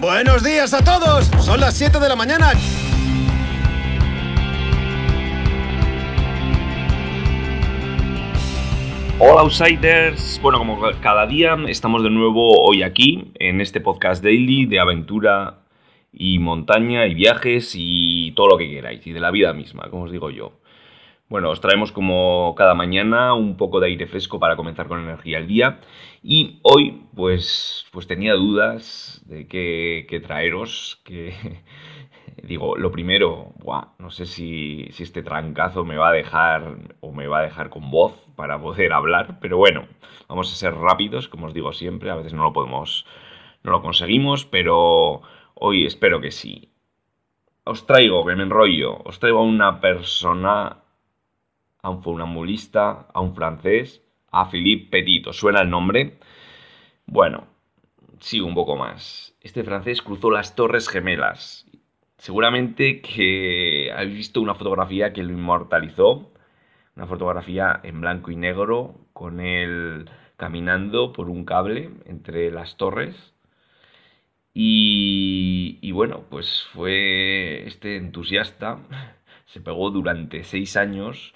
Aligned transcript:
Buenos 0.00 0.42
días 0.42 0.72
a 0.72 0.82
todos. 0.82 1.26
Son 1.44 1.60
las 1.60 1.76
7 1.76 2.00
de 2.00 2.08
la 2.08 2.16
mañana. 2.16 2.52
Hola 9.18 9.42
Outsiders, 9.42 10.40
bueno 10.40 10.56
como 10.56 10.80
cada 11.02 11.26
día 11.26 11.54
estamos 11.68 12.02
de 12.02 12.08
nuevo 12.08 12.64
hoy 12.66 12.82
aquí 12.82 13.30
en 13.34 13.60
este 13.60 13.82
podcast 13.82 14.24
daily 14.24 14.64
de 14.64 14.80
aventura 14.80 15.58
y 16.10 16.38
montaña 16.38 17.06
y 17.06 17.14
viajes 17.14 17.74
y 17.76 18.32
todo 18.32 18.48
lo 18.48 18.56
que 18.56 18.70
queráis 18.70 19.06
y 19.06 19.12
de 19.12 19.20
la 19.20 19.30
vida 19.30 19.52
misma, 19.52 19.90
como 19.90 20.04
os 20.04 20.12
digo 20.12 20.30
yo. 20.30 20.52
Bueno, 21.28 21.50
os 21.50 21.60
traemos 21.60 21.92
como 21.92 22.54
cada 22.56 22.74
mañana 22.74 23.34
un 23.34 23.58
poco 23.58 23.78
de 23.80 23.88
aire 23.88 24.06
fresco 24.06 24.40
para 24.40 24.56
comenzar 24.56 24.88
con 24.88 24.98
energía 25.00 25.36
el 25.36 25.46
día 25.46 25.78
y 26.22 26.58
hoy 26.62 27.02
pues, 27.14 27.84
pues 27.92 28.06
tenía 28.06 28.32
dudas 28.32 29.19
de 29.30 29.46
qué, 29.46 30.20
traeros, 30.20 31.00
que 31.04 31.32
digo, 32.42 32.76
lo 32.76 32.90
primero, 32.90 33.54
no 33.98 34.10
sé 34.10 34.26
si, 34.26 34.88
si, 34.90 35.04
este 35.04 35.22
trancazo 35.22 35.84
me 35.84 35.96
va 35.96 36.08
a 36.08 36.12
dejar 36.12 36.76
o 37.00 37.12
me 37.12 37.28
va 37.28 37.38
a 37.38 37.42
dejar 37.42 37.70
con 37.70 37.90
voz 37.90 38.28
para 38.34 38.60
poder 38.60 38.92
hablar, 38.92 39.38
pero 39.40 39.56
bueno, 39.56 39.86
vamos 40.28 40.52
a 40.52 40.56
ser 40.56 40.74
rápidos, 40.74 41.28
como 41.28 41.46
os 41.46 41.54
digo 41.54 41.72
siempre, 41.72 42.10
a 42.10 42.16
veces 42.16 42.34
no 42.34 42.42
lo 42.42 42.52
podemos, 42.52 43.06
no 43.62 43.70
lo 43.70 43.82
conseguimos, 43.82 44.44
pero 44.44 45.22
hoy 45.54 45.86
espero 45.86 46.20
que 46.20 46.32
sí. 46.32 46.72
Os 47.64 47.86
traigo, 47.86 48.26
que 48.26 48.34
me 48.34 48.42
enrollo, 48.42 48.98
os 49.04 49.20
traigo 49.20 49.38
a 49.38 49.42
una 49.42 49.80
persona, 49.80 50.78
a 51.82 51.90
un 51.90 52.02
funambulista, 52.02 53.06
a 53.14 53.20
un 53.20 53.36
francés, 53.36 54.02
a 54.32 54.50
Philippe 54.50 54.90
Petit, 54.90 55.28
¿os 55.28 55.36
suena 55.36 55.60
el 55.60 55.70
nombre? 55.70 56.18
Bueno, 57.06 57.49
sigo 58.20 58.46
un 58.46 58.54
poco 58.54 58.76
más. 58.76 59.34
Este 59.40 59.64
francés 59.64 60.02
cruzó 60.02 60.30
las 60.30 60.54
Torres 60.54 60.88
Gemelas. 60.88 61.66
Seguramente 62.18 63.00
que 63.00 63.90
habéis 63.92 64.14
visto 64.14 64.40
una 64.40 64.54
fotografía 64.54 65.12
que 65.12 65.22
lo 65.22 65.32
inmortalizó 65.32 66.30
una 67.00 67.06
fotografía 67.06 67.80
en 67.82 68.02
blanco 68.02 68.30
y 68.30 68.36
negro 68.36 68.94
con 69.14 69.40
él 69.40 70.10
caminando 70.36 71.12
por 71.14 71.30
un 71.30 71.46
cable 71.46 71.90
entre 72.04 72.50
las 72.50 72.76
torres. 72.76 73.34
Y, 74.52 75.90
bueno, 75.92 76.24
pues 76.28 76.66
fue 76.74 77.66
este 77.66 77.96
entusiasta, 77.96 78.80
se 79.46 79.60
pegó 79.60 79.90
durante 79.90 80.44
seis 80.44 80.76
años 80.76 81.32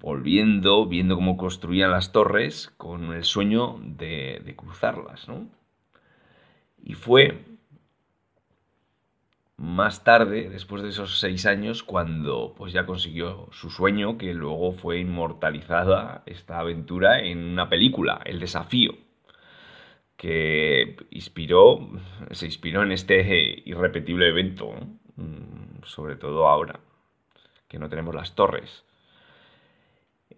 volviendo, 0.00 0.86
viendo 0.86 1.14
cómo 1.14 1.36
construían 1.38 1.90
las 1.90 2.12
torres 2.12 2.68
con 2.76 3.12
el 3.14 3.24
sueño 3.24 3.78
de, 3.80 4.42
de 4.44 4.54
cruzarlas, 4.54 5.28
¿no? 5.28 5.48
Y 6.82 6.94
fue 6.94 7.44
más 9.58 10.04
tarde, 10.04 10.48
después 10.48 10.82
de 10.82 10.90
esos 10.90 11.18
seis 11.18 11.44
años, 11.44 11.82
cuando 11.82 12.54
pues 12.56 12.72
ya 12.72 12.86
consiguió 12.86 13.48
su 13.50 13.70
sueño, 13.70 14.16
que 14.16 14.32
luego 14.32 14.72
fue 14.72 15.00
inmortalizada 15.00 16.22
esta 16.26 16.60
aventura 16.60 17.20
en 17.20 17.38
una 17.38 17.68
película, 17.68 18.20
El 18.24 18.38
Desafío, 18.38 18.94
que 20.16 20.96
inspiró, 21.10 21.88
se 22.30 22.46
inspiró 22.46 22.82
en 22.82 22.92
este 22.92 23.62
irrepetible 23.64 24.28
evento, 24.28 24.70
mm, 25.16 25.82
sobre 25.84 26.14
todo 26.16 26.46
ahora, 26.46 26.78
que 27.68 27.78
no 27.80 27.88
tenemos 27.88 28.14
las 28.14 28.34
torres. 28.36 28.84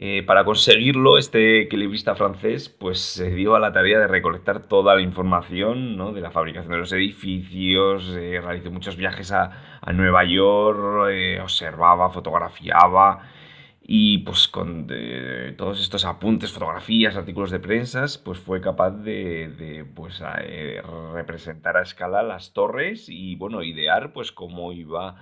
Eh, 0.02 0.22
para 0.22 0.46
conseguirlo, 0.46 1.18
este 1.18 1.60
equilibrista 1.60 2.14
francés 2.14 2.70
pues, 2.70 3.00
se 3.00 3.32
dio 3.32 3.54
a 3.54 3.60
la 3.60 3.70
tarea 3.70 3.98
de 3.98 4.06
recolectar 4.06 4.66
toda 4.66 4.94
la 4.94 5.02
información 5.02 6.14
de 6.14 6.20
la 6.22 6.30
fabricación 6.30 6.72
de 6.72 6.78
los 6.78 6.92
edificios, 6.92 8.08
eh, 8.16 8.40
realizó 8.40 8.70
muchos 8.70 8.96
viajes 8.96 9.30
a, 9.30 9.50
Nueva 9.92 10.24
York, 10.24 11.10
eh, 11.10 11.38
observaba, 11.42 12.08
fotografiaba 12.08 13.28
y 13.82 14.18
pues 14.18 14.48
con 14.48 14.86
todos 15.58 15.80
estos 15.82 16.06
apuntes, 16.06 16.52
fotografías, 16.52 17.16
artículos 17.16 17.50
de 17.50 17.60
prensa, 17.60 18.06
pues 18.24 18.38
fue 18.38 18.60
capaz 18.62 18.92
de, 18.92 19.84
pues, 19.94 20.22
representar 21.12 21.76
a 21.76 21.82
escala 21.82 22.22
las 22.22 22.54
torres 22.54 23.08
y 23.10 23.36
bueno, 23.36 23.62
idear 23.62 24.12
pues 24.14 24.32
cómo 24.32 24.72
iba 24.72 25.16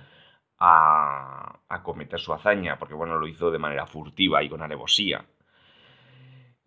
a, 0.59 1.58
cometer 1.83 2.19
su 2.19 2.33
hazaña, 2.33 2.77
porque 2.77 2.95
bueno, 2.95 3.17
lo 3.17 3.27
hizo 3.27 3.51
de 3.51 3.59
manera 3.59 3.85
furtiva 3.85 4.43
y 4.43 4.49
con 4.49 4.61
alevosía. 4.61 5.25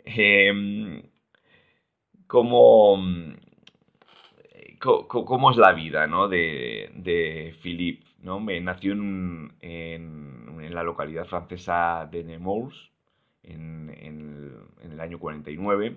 Em, 0.05 1.03
¿cómo, 2.27 2.97
cómo, 4.81 5.51
es 5.51 5.57
la 5.57 5.73
vida 5.73 6.07
¿no? 6.07 6.29
de, 6.29 6.91
de 6.95 7.55
Philippe? 7.63 8.07
¿no? 8.23 8.41
Nació 8.41 8.93
en, 8.93 9.53
en, 9.61 10.75
la 10.75 10.83
localidad 10.83 11.27
francesa 11.27 12.09
de 12.11 12.25
Nemours 12.25 12.91
en, 13.43 13.91
en 13.99 14.93
el 14.93 15.01
año 15.01 15.19
49. 15.19 15.97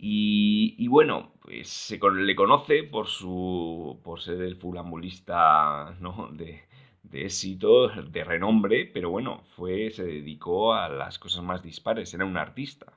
Y, 0.00 0.76
y, 0.78 0.86
bueno, 0.86 1.32
pues 1.42 1.68
se 1.68 1.98
le 1.98 2.36
conoce 2.36 2.84
por, 2.84 3.08
su, 3.08 4.00
por 4.04 4.20
ser 4.20 4.40
el 4.42 4.56
fulambulista 4.56 5.96
¿no? 6.00 6.28
de, 6.32 6.62
de 7.10 7.24
éxito, 7.26 7.88
de 7.88 8.24
renombre, 8.24 8.86
pero 8.86 9.10
bueno, 9.10 9.42
fue, 9.56 9.90
se 9.90 10.04
dedicó 10.04 10.74
a 10.74 10.88
las 10.88 11.18
cosas 11.18 11.42
más 11.42 11.62
dispares, 11.62 12.12
era 12.14 12.24
un 12.24 12.36
artista, 12.36 12.92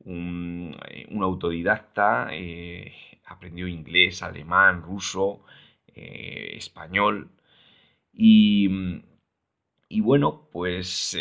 un, 0.00 0.76
eh, 0.88 1.06
autodidacta, 1.20 2.28
eh, 2.32 2.94
aprendió 3.26 3.66
inglés, 3.68 4.22
alemán, 4.22 4.82
ruso, 4.82 5.42
eh, 5.94 6.52
español 6.56 7.30
y, 8.12 8.68
y, 9.88 10.00
bueno, 10.00 10.48
pues 10.50 11.16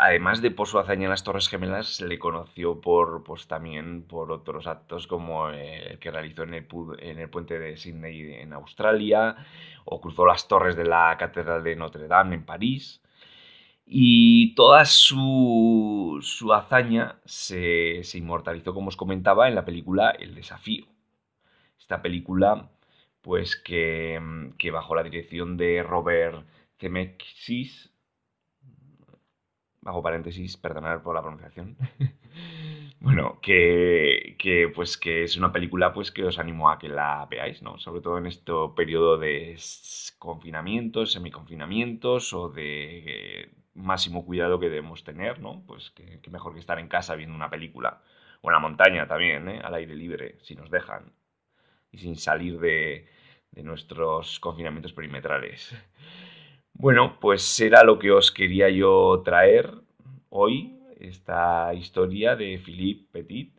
además 0.00 0.40
de 0.40 0.52
por 0.52 0.68
su 0.68 0.78
hazaña 0.78 1.04
en 1.04 1.10
las 1.10 1.24
Torres 1.24 1.48
Gemelas, 1.48 1.96
se 1.96 2.06
le 2.06 2.18
conoció 2.20 2.80
por, 2.80 3.24
pues, 3.24 3.48
también 3.48 4.02
por 4.04 4.30
otros 4.30 4.66
actos 4.68 5.06
como 5.08 5.48
el 5.48 5.98
que 5.98 6.12
realizó 6.12 6.44
en 6.44 6.54
el, 6.54 6.66
en 7.00 7.18
el 7.18 7.30
puente 7.30 7.58
de 7.58 7.76
Sydney 7.76 8.34
en 8.34 8.52
Australia, 8.52 9.36
o 9.84 10.00
cruzó 10.00 10.24
las 10.24 10.46
torres 10.46 10.76
de 10.76 10.84
la 10.84 11.16
Catedral 11.18 11.64
de 11.64 11.74
Notre 11.76 12.06
Dame 12.06 12.36
en 12.36 12.44
París. 12.44 13.02
Y 13.86 14.54
toda 14.54 14.84
su, 14.84 16.18
su 16.22 16.52
hazaña 16.52 17.20
se, 17.24 18.02
se, 18.02 18.18
inmortalizó, 18.18 18.74
como 18.74 18.88
os 18.88 18.96
comentaba, 18.96 19.48
en 19.48 19.54
la 19.54 19.64
película 19.64 20.10
El 20.10 20.34
Desafío. 20.34 20.86
Esta 21.78 22.02
película, 22.02 22.70
pues 23.22 23.56
que, 23.56 24.20
que 24.58 24.70
bajo 24.70 24.94
la 24.94 25.02
dirección 25.04 25.56
de 25.56 25.82
Robert 25.82 26.46
Zemeckis, 26.78 27.92
bajo 29.86 30.02
paréntesis, 30.02 30.56
perdonad 30.56 31.02
por 31.02 31.14
la 31.14 31.22
pronunciación, 31.22 31.76
Bueno, 32.98 33.38
que, 33.40 34.72
pues 34.74 34.96
que 34.96 35.22
es 35.22 35.36
una 35.36 35.52
película 35.52 35.92
pues 35.92 36.10
que 36.10 36.24
os 36.24 36.38
animo 36.38 36.70
a 36.70 36.78
que 36.78 36.88
la 36.88 37.26
veáis, 37.30 37.62
¿no? 37.62 37.78
Sobre 37.78 38.00
todo 38.00 38.18
en 38.18 38.26
este 38.26 38.52
periodo 38.74 39.16
de 39.18 39.56
confinamientos, 40.18 41.12
semiconfinamientos 41.12 42.32
o 42.32 42.48
de 42.48 43.50
máximo 43.74 44.24
cuidado 44.24 44.58
que 44.58 44.70
debemos 44.70 45.04
tener, 45.04 45.40
¿no? 45.40 45.62
Pues 45.66 45.90
que, 45.90 46.20
mejor 46.30 46.54
que 46.54 46.60
estar 46.60 46.78
en 46.78 46.88
casa 46.88 47.14
viendo 47.14 47.36
una 47.36 47.50
película. 47.50 48.02
O 48.40 48.48
en 48.48 48.54
la 48.54 48.60
montaña 48.60 49.06
también, 49.06 49.48
¿eh? 49.48 49.60
Al 49.62 49.74
aire 49.74 49.94
libre, 49.94 50.38
si 50.42 50.56
nos 50.56 50.70
dejan. 50.70 51.12
Y 51.92 51.98
sin 51.98 52.16
salir 52.16 52.58
de, 52.58 53.08
de 53.52 53.62
nuestros 53.62 54.40
confinamientos 54.40 54.92
perimetrales. 54.92 55.76
Bueno, 56.78 57.18
pues 57.20 57.58
era 57.60 57.84
lo 57.84 57.98
que 57.98 58.10
os 58.10 58.30
quería 58.30 58.68
yo 58.68 59.22
traer 59.24 59.72
hoy 60.28 60.78
esta 61.00 61.72
historia 61.72 62.36
de 62.36 62.58
Philippe 62.58 63.08
Petit 63.12 63.58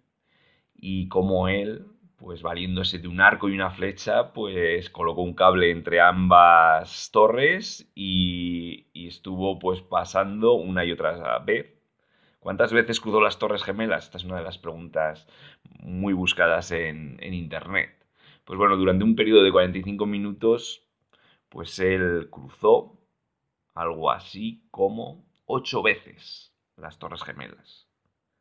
y 0.75 1.07
cómo 1.07 1.47
él, 1.47 1.87
pues 2.17 2.43
valiéndose 2.43 2.99
de 2.99 3.07
un 3.07 3.19
arco 3.19 3.49
y 3.49 3.55
una 3.55 3.71
flecha, 3.71 4.33
pues 4.33 4.91
colocó 4.91 5.23
un 5.23 5.33
cable 5.33 5.71
entre 5.71 5.99
ambas 5.99 7.09
torres 7.11 7.91
y, 7.95 8.85
estuvo 8.93 9.57
pues 9.57 9.81
pasando 9.81 10.53
una 10.53 10.85
y 10.85 10.91
otra 10.91 11.39
vez. 11.39 11.73
¿Cuántas 12.39 12.71
veces 12.71 12.99
cruzó 12.99 13.19
las 13.19 13.39
Torres 13.39 13.63
Gemelas? 13.63 14.05
Esta 14.05 14.17
es 14.17 14.25
una 14.25 14.37
de 14.37 14.43
las 14.43 14.59
preguntas 14.59 15.27
muy 15.79 16.13
buscadas 16.13 16.71
en, 16.71 17.17
en 17.19 17.33
Internet. 17.33 17.95
Pues 18.45 18.59
bueno, 18.59 18.77
durante 18.77 19.03
un 19.03 19.15
periodo 19.15 19.43
de 19.43 19.51
45 19.51 20.05
minutos, 20.05 20.83
pues 21.49 21.79
él 21.79 22.29
cruzó 22.29 22.96
algo 23.77 24.11
así 24.11 24.63
como 24.71 25.25
ocho 25.45 25.83
veces 25.83 26.53
las 26.75 26.99
Torres 26.99 27.23
Gemelas, 27.23 27.87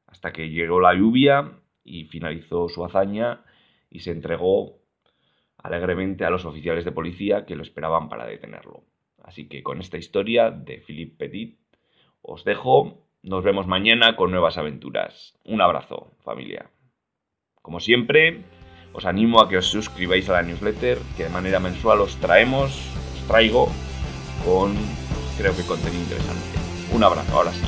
hasta 0.06 0.32
que 0.32 0.48
llegó 0.48 0.80
la 0.80 0.94
lluvia 0.94 1.52
y 1.84 2.04
finalizó 2.04 2.68
su 2.68 2.84
hazaña 2.84 3.44
y 3.90 4.00
se 4.00 4.10
entregó 4.10 4.78
alegremente 5.58 6.24
a 6.24 6.30
los 6.30 6.44
oficiales 6.44 6.84
de 6.84 6.92
policía 6.92 7.44
que 7.44 7.56
lo 7.56 7.62
esperaban 7.62 8.08
para 8.08 8.26
detenerlo. 8.26 8.84
Así 9.22 9.48
que 9.48 9.62
con 9.62 9.80
esta 9.80 9.98
historia 9.98 10.50
de 10.50 10.78
Philippe 10.78 11.16
Petit 11.16 11.58
os 12.22 12.44
dejo, 12.44 13.06
nos 13.22 13.44
vemos 13.44 13.66
mañana 13.66 14.16
con 14.16 14.30
nuevas 14.30 14.58
aventuras. 14.58 15.38
Un 15.44 15.60
abrazo, 15.60 16.12
familia. 16.22 16.70
Como 17.62 17.80
siempre, 17.80 18.44
os 18.92 19.04
animo 19.04 19.40
a 19.40 19.48
que 19.48 19.58
os 19.58 19.66
suscribáis 19.66 20.28
a 20.28 20.34
la 20.34 20.42
newsletter, 20.42 20.98
que 21.16 21.24
de 21.24 21.30
manera 21.30 21.60
mensual 21.60 22.00
os 22.00 22.16
traemos, 22.16 22.70
os 23.14 23.26
traigo 23.26 23.68
con 24.44 24.76
creo 25.36 25.54
que 25.56 25.62
contenido 25.62 26.02
interesante. 26.02 26.42
Un 26.92 27.04
abrazo, 27.04 27.32
ahora 27.32 27.52
sí. 27.52 27.60